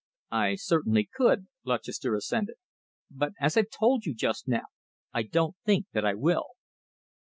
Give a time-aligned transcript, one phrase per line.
[0.31, 2.55] "I certainly could," Lutchester assented,
[3.11, 4.63] "but, as I told you just now,
[5.13, 6.47] I don't think that I will."